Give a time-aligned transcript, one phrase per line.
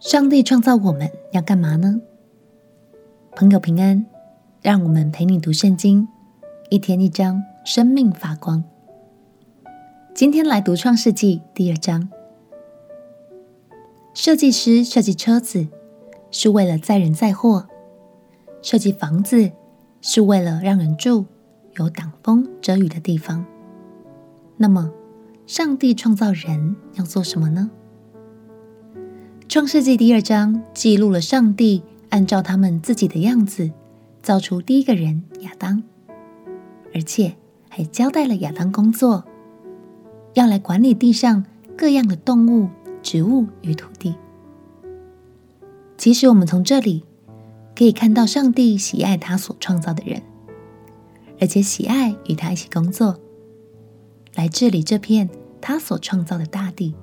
[0.00, 2.00] 上帝创造我们要干嘛呢？
[3.36, 4.06] 朋友平安，
[4.62, 6.08] 让我们陪你读圣经，
[6.70, 8.64] 一天一章，生命发光。
[10.14, 12.08] 今天来读创世纪第二章。
[14.14, 15.68] 设计师设计车子
[16.30, 17.66] 是为了载人载货，
[18.62, 19.52] 设计房子
[20.00, 21.26] 是为了让人住，
[21.74, 23.44] 有挡风遮雨的地方。
[24.56, 24.90] 那么，
[25.46, 27.70] 上帝创造人要做什么呢？
[29.50, 33.68] 创世纪第二章记录了上帝按照他们自己的样子
[34.22, 35.82] 造出第一个人亚当，
[36.94, 37.34] 而且
[37.68, 39.24] 还交代了亚当工作，
[40.34, 41.44] 要来管理地上
[41.76, 42.68] 各样的动物、
[43.02, 44.14] 植物与土地。
[45.98, 47.02] 其实，我们从这里
[47.74, 50.22] 可以看到上帝喜爱他所创造的人，
[51.40, 53.18] 而且喜爱与他一起工作，
[54.36, 55.28] 来治理这片
[55.60, 56.94] 他所创造的大地。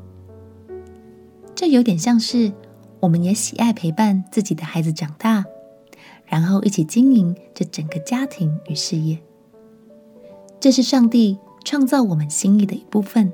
[1.58, 2.54] 这有点像是，
[3.00, 5.44] 我们也喜爱陪伴自己的孩子长大，
[6.28, 9.18] 然后一起经营这整个家庭与事业。
[10.60, 13.34] 这是上帝创造我们心意的一部分。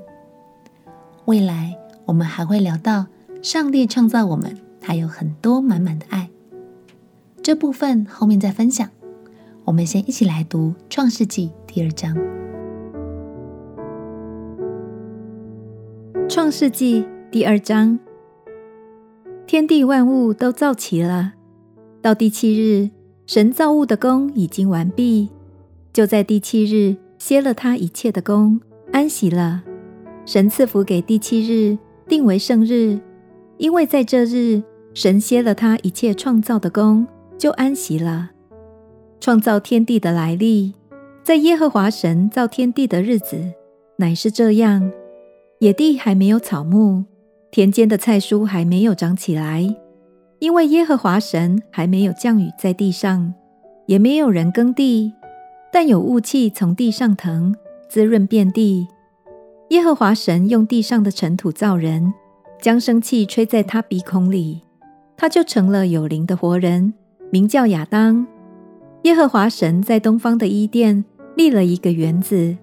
[1.26, 1.76] 未来
[2.06, 3.08] 我们还会聊到，
[3.42, 6.30] 上帝创造我们还有很多满满的爱。
[7.42, 8.88] 这部分后面再分享。
[9.66, 12.14] 我们先一起来读《创世纪》第二章。
[16.26, 17.98] 《创世纪》第二章。
[19.46, 21.34] 天地万物都造齐了，
[22.00, 22.88] 到第七日，
[23.26, 25.28] 神造物的工已经完毕，
[25.92, 28.58] 就在第七日歇了他一切的工，
[28.90, 29.62] 安息了。
[30.24, 31.76] 神赐福给第七日，
[32.08, 32.98] 定为圣日，
[33.58, 34.62] 因为在这日，
[34.94, 38.30] 神歇了他一切创造的工，就安息了。
[39.20, 40.72] 创造天地的来历，
[41.22, 43.52] 在耶和华神造天地的日子，
[43.98, 44.90] 乃是这样：
[45.58, 47.04] 野地还没有草木。
[47.54, 49.76] 田间的菜蔬还没有长起来，
[50.40, 53.32] 因为耶和华神还没有降雨在地上，
[53.86, 55.12] 也没有人耕地，
[55.72, 57.54] 但有雾气从地上腾，
[57.88, 58.88] 滋润遍地。
[59.68, 62.12] 耶和华神用地上的尘土造人，
[62.60, 64.62] 将生气吹在他鼻孔里，
[65.16, 66.92] 他就成了有灵的活人，
[67.30, 68.26] 名叫亚当。
[69.04, 71.04] 耶和华神在东方的伊甸
[71.36, 72.56] 立了一个园子，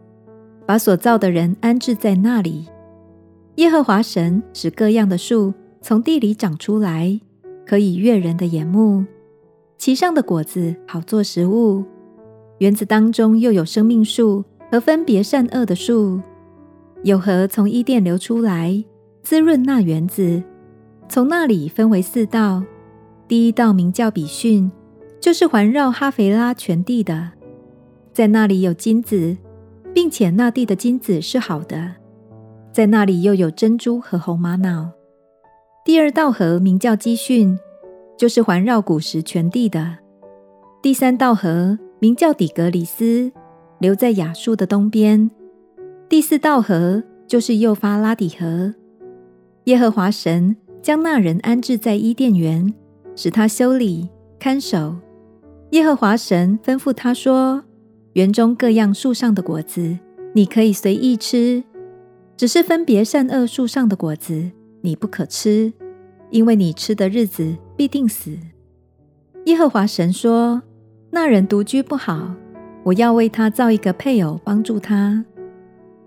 [0.66, 2.68] 把所造的人安置在那里。
[3.56, 7.20] 耶和华神使各样的树从地里长出来，
[7.66, 9.06] 可以悦人的眼目，
[9.78, 11.84] 其上的果子好做食物。
[12.60, 16.22] 园子当中又有生命树和分别善恶的树，
[17.04, 18.84] 有河从伊甸流出来，
[19.22, 20.42] 滋润那园子。
[21.10, 22.64] 从那里分为四道，
[23.28, 24.72] 第一道名叫比逊，
[25.20, 27.32] 就是环绕哈腓拉全地的，
[28.14, 29.36] 在那里有金子，
[29.94, 31.96] 并且那地的金子是好的。
[32.72, 34.92] 在那里又有珍珠和红玛瑙。
[35.84, 37.58] 第二道河名叫基训，
[38.18, 39.98] 就是环绕古时全地的。
[40.82, 43.32] 第三道河名叫底格里斯，
[43.80, 45.30] 流在亚述的东边。
[46.08, 48.74] 第四道河就是幼发拉底河。
[49.66, 52.74] 耶和华神将那人安置在伊甸园，
[53.16, 54.10] 使他修理
[54.40, 54.96] 看守。
[55.72, 57.64] 耶和华神吩咐他说
[58.14, 59.98] ：“园中各样树上的果子，
[60.34, 61.64] 你可以随意吃。”
[62.36, 65.72] 只是分别善恶树上的果子，你不可吃，
[66.30, 68.38] 因为你吃的日子必定死。
[69.46, 70.62] 耶和华神说
[71.12, 72.34] ：“那人独居不好，
[72.84, 75.24] 我要为他造一个配偶帮助他。”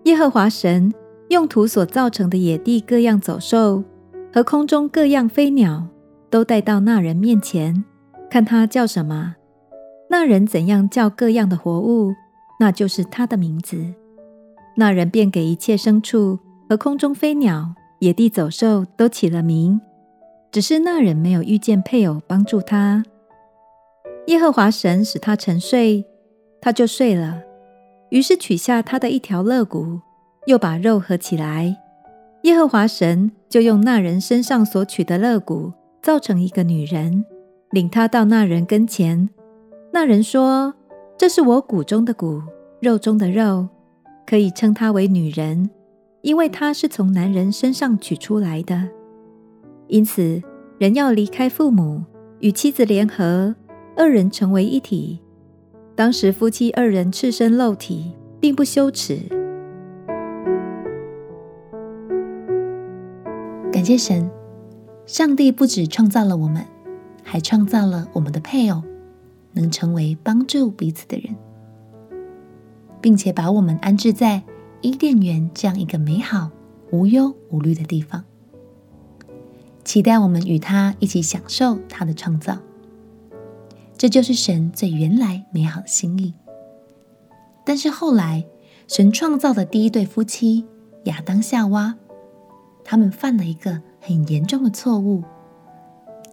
[0.05, 0.93] 耶和华神
[1.29, 3.83] 用土所造成的野地各样走兽
[4.33, 5.87] 和空中各样飞鸟，
[6.31, 7.85] 都带到那人面前，
[8.29, 9.37] 看他叫什么。
[10.11, 12.13] 那人怎样叫各样的活物，
[12.61, 13.95] 那就是他的名字。
[14.77, 19.81] 那人便给一切牲畜和空中飞鸟、野地走兽都起了名，
[20.51, 23.05] 只是那人没有遇见配偶帮助他。
[24.27, 26.05] 耶和华神使他沉睡，
[26.61, 27.43] 他就睡了。
[28.11, 30.01] 于是取下他的一条肋骨，
[30.47, 31.77] 又把肉合起来。
[32.43, 35.73] 耶和华神就用那人身上所取的肋骨
[36.03, 37.25] 造成一个女人，
[37.71, 39.29] 领他到那人跟前。
[39.93, 40.75] 那人说
[41.19, 42.43] ：“这是我骨中的骨，
[42.81, 43.69] 肉中的肉。”
[44.27, 45.71] 可以称她为女人，
[46.23, 48.89] 因为她是从男人身上取出来的。
[49.89, 50.43] 因此，
[50.79, 52.03] 人要离开父母，
[52.41, 53.55] 与妻子联合，
[53.97, 55.21] 二人成为一体。
[55.95, 59.19] 当时夫妻二人赤身露体，并不羞耻。
[63.71, 64.31] 感谢神，
[65.07, 66.65] 上帝不止创造了我们，
[67.23, 68.83] 还创造了我们的配偶，
[69.53, 71.37] 能成为帮助彼此的人。
[73.05, 74.43] 并且把我们安置在
[74.81, 76.51] 伊甸园这样一个美好、
[76.91, 78.25] 无忧无虑的地方。
[79.85, 82.57] 期待我们与他一起享受他的创造。
[83.99, 86.33] 这就是神最原来美好的心意。
[87.63, 88.47] 但是后来，
[88.89, 90.65] 神创造的第一对夫妻
[91.05, 91.97] 亚当夏娃，
[92.85, 95.23] 他们犯了一个很严重的错误，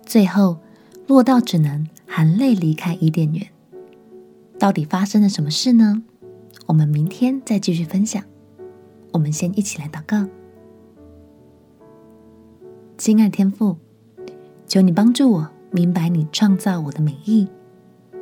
[0.06, 0.58] 最后
[1.06, 3.46] 落到只能含泪离开伊甸园。
[4.58, 6.04] 到底发生了什么事呢？
[6.72, 8.24] 我们明天再继续分享。
[9.12, 10.26] 我们先一起来祷告。
[12.98, 13.76] 亲爱天父，
[14.66, 17.46] 求你帮助我明白你创造我的美意，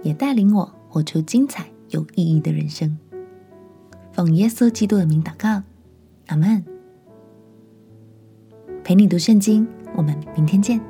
[0.01, 2.97] 也带领我活出精彩有意义的人生。
[4.13, 5.61] 奉耶稣基督的名祷告，
[6.25, 6.65] 阿门。
[8.83, 10.81] 陪你读圣经，我们明天见。